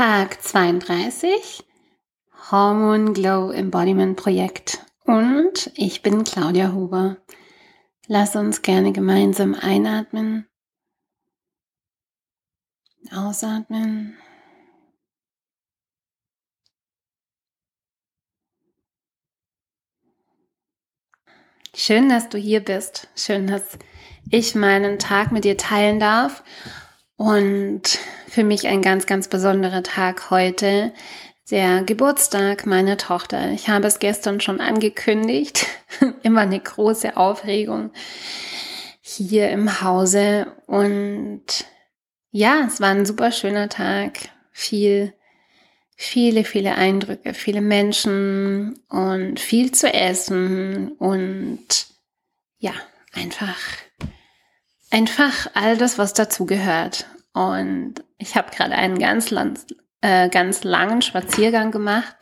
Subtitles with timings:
[0.00, 1.62] Tag 32,
[2.50, 4.78] Hormone Glow Embodiment Projekt.
[5.04, 7.18] Und ich bin Claudia Huber.
[8.06, 10.48] Lass uns gerne gemeinsam einatmen,
[13.12, 14.16] ausatmen.
[21.74, 23.08] Schön, dass du hier bist.
[23.14, 23.78] Schön, dass
[24.30, 26.42] ich meinen Tag mit dir teilen darf.
[27.20, 27.98] Und
[28.28, 30.94] für mich ein ganz, ganz besonderer Tag heute,
[31.50, 33.50] der Geburtstag meiner Tochter.
[33.50, 35.66] Ich habe es gestern schon angekündigt.
[36.22, 37.90] Immer eine große Aufregung
[39.02, 40.46] hier im Hause.
[40.66, 41.44] Und
[42.30, 44.30] ja, es war ein super schöner Tag.
[44.50, 45.12] Viel,
[45.96, 51.86] viele, viele Eindrücke, viele Menschen und viel zu essen und
[52.60, 52.72] ja,
[53.12, 53.58] einfach
[54.90, 57.06] einfach all das, was dazugehört.
[57.32, 59.32] Und ich habe gerade einen ganz,
[60.00, 62.16] äh, ganz langen Spaziergang gemacht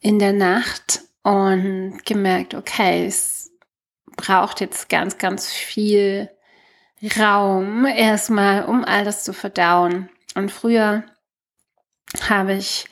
[0.00, 3.50] in der Nacht und gemerkt, okay, es
[4.16, 6.30] braucht jetzt ganz, ganz viel
[7.18, 10.08] Raum erstmal, um all das zu verdauen.
[10.34, 11.04] Und früher
[12.28, 12.86] habe ich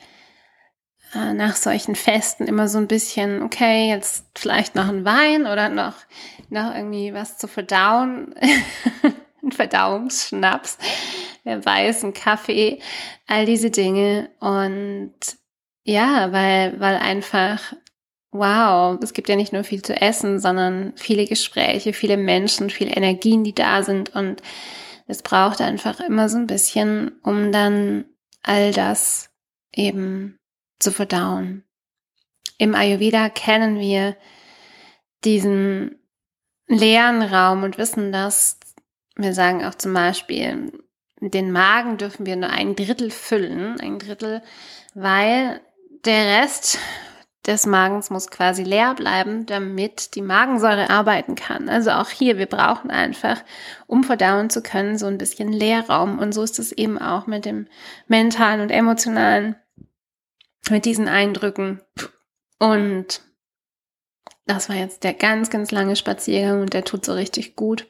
[1.13, 5.69] äh, nach solchen Festen immer so ein bisschen, okay, jetzt vielleicht noch ein Wein oder
[5.69, 5.95] noch,
[6.49, 8.35] noch irgendwie was zu verdauen.
[9.43, 10.77] ein Verdauungsschnaps,
[11.43, 12.79] wer weiß, ein Kaffee,
[13.27, 14.29] all diese Dinge.
[14.39, 15.13] Und
[15.83, 17.73] ja, weil, weil einfach,
[18.31, 22.91] wow, es gibt ja nicht nur viel zu essen, sondern viele Gespräche, viele Menschen, viele
[22.91, 24.13] Energien, die da sind.
[24.15, 24.41] Und
[25.07, 28.05] es braucht einfach immer so ein bisschen, um dann
[28.43, 29.29] all das
[29.73, 30.37] eben
[30.79, 31.63] zu verdauen.
[32.57, 34.17] Im Ayurveda kennen wir
[35.23, 35.99] diesen
[36.67, 38.56] leeren Raum und wissen, dass
[39.17, 40.71] wir sagen auch zum Beispiel,
[41.19, 44.41] den Magen dürfen wir nur ein Drittel füllen, ein Drittel,
[44.93, 45.61] weil
[46.05, 46.77] der Rest
[47.47, 51.69] des Magens muss quasi leer bleiben, damit die Magensäure arbeiten kann.
[51.69, 53.41] Also auch hier, wir brauchen einfach,
[53.87, 56.19] um verdauen zu können, so ein bisschen Leerraum.
[56.19, 57.67] Und so ist es eben auch mit dem
[58.07, 59.55] mentalen und emotionalen
[60.69, 61.81] mit diesen Eindrücken.
[62.59, 63.21] Und
[64.45, 67.87] das war jetzt der ganz, ganz lange Spaziergang und der tut so richtig gut.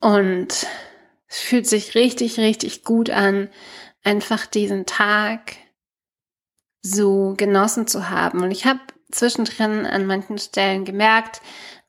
[0.00, 0.66] Und
[1.28, 3.48] es fühlt sich richtig, richtig gut an,
[4.02, 5.56] einfach diesen Tag
[6.82, 8.42] so genossen zu haben.
[8.42, 8.80] Und ich habe
[9.10, 11.40] zwischendrin an manchen Stellen gemerkt,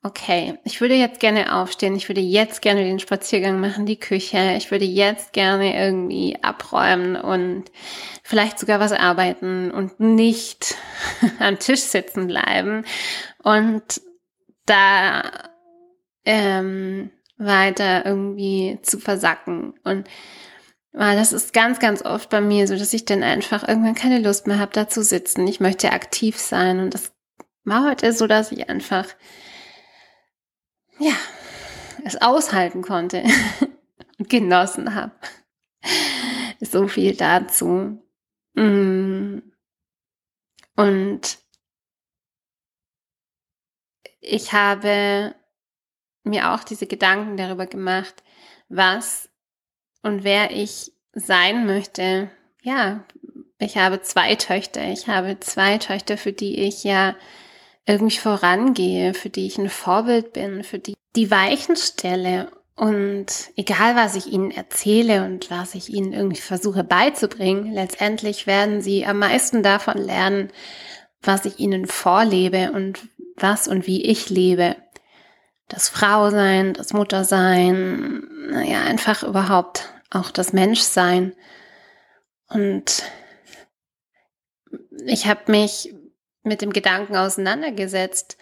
[0.03, 4.53] okay, ich würde jetzt gerne aufstehen, ich würde jetzt gerne den Spaziergang machen, die Küche,
[4.55, 7.65] ich würde jetzt gerne irgendwie abräumen und
[8.23, 10.75] vielleicht sogar was arbeiten und nicht
[11.39, 12.85] am Tisch sitzen bleiben
[13.43, 14.01] und
[14.65, 15.49] da
[16.25, 19.73] ähm, weiter irgendwie zu versacken.
[19.83, 20.07] Und
[20.91, 24.19] weil das ist ganz, ganz oft bei mir so, dass ich dann einfach irgendwann keine
[24.19, 25.47] Lust mehr habe, da zu sitzen.
[25.47, 27.11] Ich möchte aktiv sein und das
[27.63, 29.07] war heute so, dass ich einfach
[30.99, 31.13] ja,
[32.03, 33.23] es aushalten konnte
[34.17, 35.13] und genossen habe.
[36.59, 38.01] So viel dazu.
[38.55, 39.39] Mm.
[40.75, 41.37] Und
[44.21, 45.35] ich habe
[46.23, 48.23] mir auch diese Gedanken darüber gemacht,
[48.69, 49.29] was
[50.03, 52.29] und wer ich sein möchte.
[52.61, 53.05] Ja,
[53.59, 54.83] ich habe zwei Töchter.
[54.91, 57.15] Ich habe zwei Töchter, für die ich ja
[57.85, 63.95] irgendwie vorangehe, für die ich ein Vorbild bin, für die die Weichen stelle und egal
[63.95, 69.17] was ich ihnen erzähle und was ich ihnen irgendwie versuche beizubringen, letztendlich werden sie am
[69.17, 70.49] meisten davon lernen,
[71.23, 72.99] was ich ihnen vorlebe und
[73.35, 74.75] was und wie ich lebe.
[75.67, 81.35] Das Frausein, das Muttersein, naja, einfach überhaupt auch das Menschsein.
[82.49, 83.03] Und
[85.05, 85.93] ich habe mich
[86.43, 88.37] mit dem Gedanken auseinandergesetzt,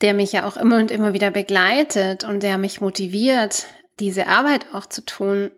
[0.00, 3.66] der mich ja auch immer und immer wieder begleitet und der mich motiviert,
[4.00, 5.50] diese Arbeit auch zu tun,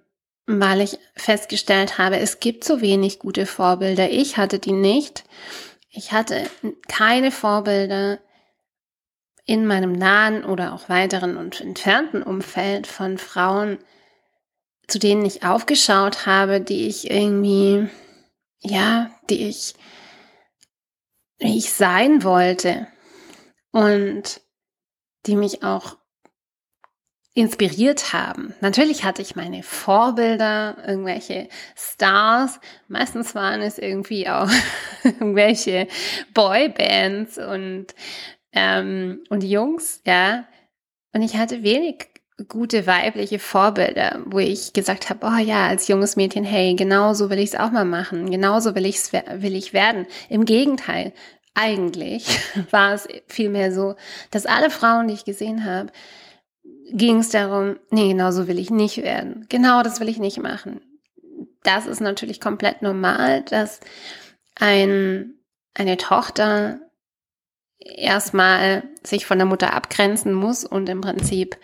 [0.46, 4.10] weil ich festgestellt habe, es gibt so wenig gute Vorbilder.
[4.10, 5.25] Ich hatte die nicht.
[5.90, 6.49] Ich hatte
[6.87, 8.19] keine Vorbilder
[9.46, 13.78] in meinem nahen oder auch weiteren und entfernten Umfeld von Frauen,
[14.88, 17.88] zu denen ich aufgeschaut habe, die ich irgendwie,
[18.60, 19.75] ja, die ich
[21.38, 22.87] wie ich sein wollte
[23.70, 24.40] und
[25.26, 25.96] die mich auch
[27.34, 28.54] inspiriert haben.
[28.62, 32.58] Natürlich hatte ich meine Vorbilder, irgendwelche Stars.
[32.88, 34.49] Meistens waren es irgendwie auch
[35.04, 35.87] irgendwelche
[36.32, 37.88] Boybands und,
[38.56, 40.47] ähm, und Jungs, ja.
[41.12, 42.08] Und ich hatte wenig
[42.49, 47.38] gute weibliche Vorbilder, wo ich gesagt habe, oh ja, als junges Mädchen, hey, genauso will
[47.38, 50.06] ich es auch mal machen, genauso will, ich's, will ich werden.
[50.29, 51.12] Im Gegenteil,
[51.55, 52.26] eigentlich
[52.70, 53.94] war es vielmehr so,
[54.31, 55.93] dass alle Frauen, die ich gesehen habe,
[56.91, 59.47] ging es darum, nee, genauso will ich nicht werden.
[59.49, 60.81] Genau das will ich nicht machen.
[61.62, 63.81] Das ist natürlich komplett normal, dass
[64.55, 65.35] ein,
[65.75, 66.81] eine Tochter
[67.78, 71.56] erstmal sich von der Mutter abgrenzen muss und im Prinzip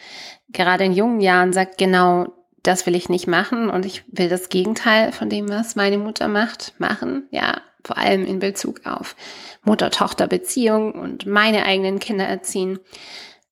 [0.49, 2.33] gerade in jungen Jahren sagt, genau,
[2.63, 6.29] das will ich nicht machen und ich will das Gegenteil von dem, was meine Mutter
[6.29, 7.27] macht, machen.
[7.31, 9.17] Ja, vor allem in Bezug auf
[9.65, 12.79] Mutter-Tochter-Beziehung und meine eigenen Kinder erziehen.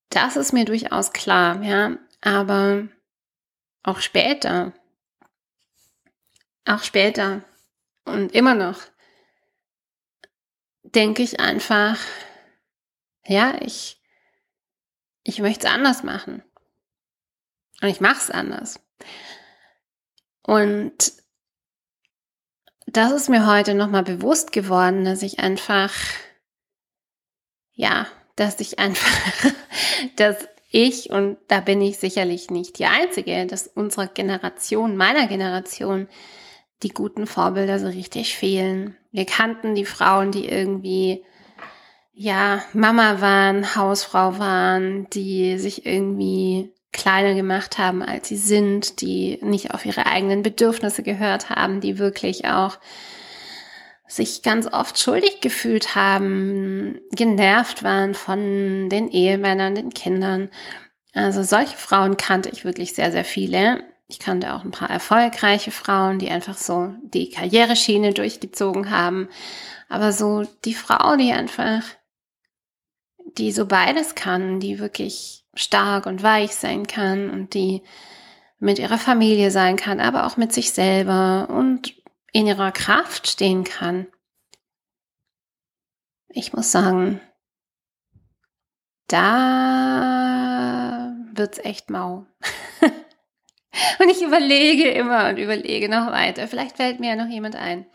[0.09, 2.87] Das ist mir durchaus klar, ja, aber
[3.83, 4.73] auch später,
[6.65, 7.41] auch später
[8.05, 8.79] und immer noch
[10.83, 11.97] denke ich einfach,
[13.25, 14.01] ja, ich,
[15.23, 16.43] ich möchte es anders machen.
[17.81, 18.79] Und ich mache es anders.
[20.43, 21.13] Und
[22.87, 25.93] das ist mir heute nochmal bewusst geworden, dass ich einfach,
[27.73, 29.51] ja, dass ich einfach,
[30.15, 36.07] dass ich, und da bin ich sicherlich nicht die Einzige, dass unserer Generation, meiner Generation,
[36.83, 38.97] die guten Vorbilder so richtig fehlen.
[39.11, 41.23] Wir kannten die Frauen, die irgendwie,
[42.13, 49.39] ja, Mama waren, Hausfrau waren, die sich irgendwie kleiner gemacht haben, als sie sind, die
[49.41, 52.79] nicht auf ihre eigenen Bedürfnisse gehört haben, die wirklich auch
[54.07, 60.49] sich ganz oft schuldig gefühlt haben, genervt waren von den Ehemännern, den Kindern.
[61.13, 63.83] Also solche Frauen kannte ich wirklich sehr, sehr viele.
[64.07, 69.29] Ich kannte auch ein paar erfolgreiche Frauen, die einfach so die Karriereschiene durchgezogen haben.
[69.87, 71.83] Aber so die Frau, die einfach,
[73.37, 77.83] die so beides kann, die wirklich stark und weich sein kann und die
[78.59, 81.95] mit ihrer Familie sein kann, aber auch mit sich selber und
[82.31, 84.07] in ihrer Kraft stehen kann.
[86.29, 87.19] Ich muss sagen,
[89.07, 92.25] da wird's echt mau.
[93.99, 96.47] und ich überlege immer und überlege noch weiter.
[96.47, 97.85] Vielleicht fällt mir ja noch jemand ein.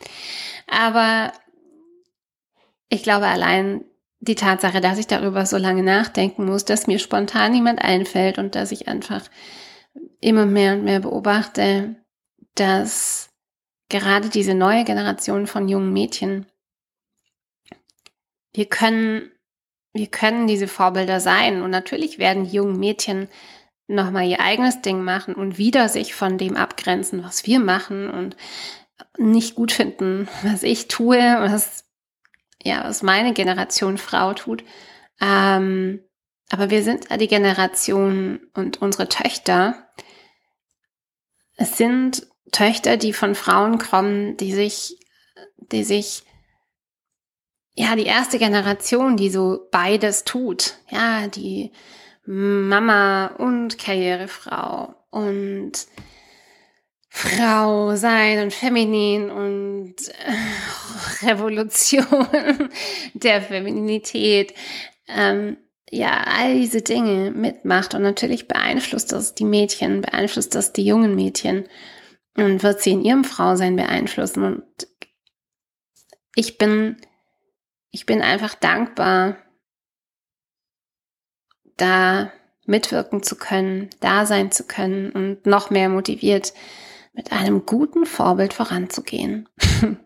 [0.67, 1.33] Aber
[2.89, 3.85] ich glaube allein
[4.21, 8.55] die Tatsache, dass ich darüber so lange nachdenken muss, dass mir spontan niemand einfällt und
[8.55, 9.23] dass ich einfach
[10.21, 11.97] immer mehr und mehr beobachte,
[12.55, 13.31] dass
[13.89, 16.47] gerade diese neue Generation von jungen Mädchen,
[18.53, 19.31] wir können,
[19.93, 21.63] wir können diese Vorbilder sein.
[21.63, 23.29] Und natürlich werden die jungen Mädchen
[23.87, 28.37] nochmal ihr eigenes Ding machen und wieder sich von dem abgrenzen, was wir machen und
[29.19, 31.85] nicht gut finden, was ich tue, was,
[32.67, 34.65] ja, was meine Generation Frau tut.
[35.21, 36.01] Ähm,
[36.51, 39.87] aber wir sind die Generation und unsere Töchter,
[41.57, 44.99] es sind Töchter, die von Frauen kommen, die sich,
[45.73, 46.23] die sich,
[47.75, 50.75] ja, die erste Generation, die so beides tut.
[50.89, 51.73] Ja, die
[52.25, 55.73] Mama und Karrierefrau und
[57.09, 59.66] Frau sein und feminin und
[60.09, 62.27] äh, Revolution
[63.15, 64.55] der Femininität.
[65.09, 65.59] Ähm,
[65.91, 71.15] ja, all diese Dinge mitmacht und natürlich beeinflusst das die Mädchen, beeinflusst das die jungen
[71.15, 71.69] Mädchen
[72.37, 74.43] und wird sie in ihrem Frausein beeinflussen.
[74.43, 74.65] Und
[76.35, 76.97] ich bin,
[77.91, 79.37] ich bin einfach dankbar,
[81.77, 82.33] da
[82.65, 86.53] mitwirken zu können, da sein zu können und noch mehr motiviert,
[87.17, 89.49] mit einem guten Vorbild voranzugehen.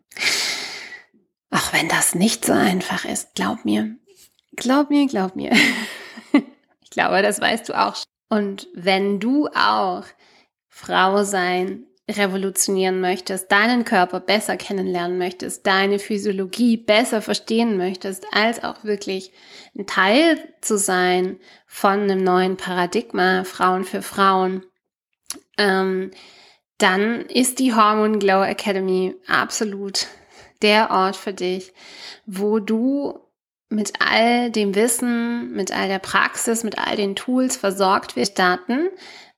[1.50, 3.97] Auch wenn das nicht so einfach ist, glaub mir.
[4.55, 5.50] Glaub mir, glaub mir.
[6.81, 7.97] ich glaube, das weißt du auch.
[8.29, 10.05] Und wenn du auch
[10.69, 18.62] Frau sein revolutionieren möchtest, deinen Körper besser kennenlernen möchtest, deine Physiologie besser verstehen möchtest, als
[18.62, 19.33] auch wirklich
[19.76, 24.64] ein Teil zu sein von einem neuen Paradigma Frauen für Frauen,
[25.59, 26.11] ähm,
[26.83, 30.07] dann ist die Hormone Glow Academy absolut
[30.63, 31.73] der Ort für dich,
[32.27, 33.19] wo du
[33.69, 38.33] mit all dem Wissen, mit all der Praxis, mit all den Tools versorgt wirst.
[38.33, 38.89] Starten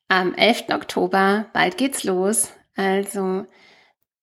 [0.09, 0.65] am 11.
[0.73, 2.51] Oktober, bald geht's los.
[2.75, 3.47] Also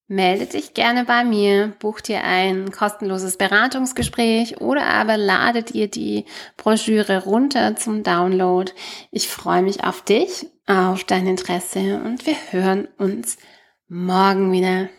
[0.10, 6.26] melde dich gerne bei mir, buch dir ein kostenloses Beratungsgespräch oder aber lade dir die
[6.58, 8.72] Broschüre runter zum Download.
[9.12, 13.38] Ich freue mich auf dich, auf dein Interesse und wir hören uns
[13.88, 14.90] morgen wieder.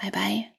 [0.00, 0.55] Bye bye.